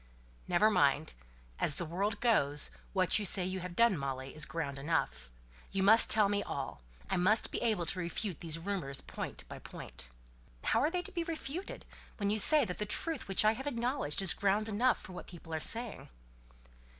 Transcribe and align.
"Never 0.47 0.71
mind. 0.71 1.13
As 1.59 1.75
the 1.75 1.85
world 1.85 2.21
goes, 2.21 2.71
what 2.91 3.19
you 3.19 3.23
say 3.23 3.45
you 3.45 3.59
have 3.59 3.75
done, 3.75 3.95
Molly, 3.95 4.33
is 4.33 4.45
ground 4.45 4.79
enough. 4.79 5.29
You 5.71 5.83
must 5.83 6.09
tell 6.09 6.27
me 6.27 6.41
all. 6.41 6.81
I 7.07 7.17
must 7.17 7.51
be 7.51 7.61
able 7.61 7.85
to 7.85 7.99
refute 7.99 8.39
these 8.39 8.57
rumours 8.57 8.99
point 9.01 9.43
by 9.47 9.59
point." 9.59 10.09
"How 10.63 10.79
are 10.79 10.89
they 10.89 11.03
to 11.03 11.11
be 11.11 11.23
refuted, 11.23 11.85
when 12.17 12.31
you 12.31 12.39
say 12.39 12.65
that 12.65 12.79
the 12.79 12.85
truth 12.87 13.27
which 13.27 13.45
I 13.45 13.51
have 13.51 13.67
acknowledged 13.67 14.23
is 14.23 14.33
ground 14.33 14.67
enough 14.67 14.99
for 14.99 15.13
what 15.13 15.27
people 15.27 15.53
are 15.53 15.59
saying?" 15.59 16.09